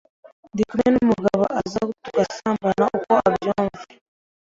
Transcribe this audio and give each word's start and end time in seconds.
ndi 0.53 0.63
kumwe 0.69 0.87
n’umugabo 0.93 1.43
aza 1.59 1.81
tugasambana 2.05 2.85
uko 2.97 3.11
abyumva 3.27 3.81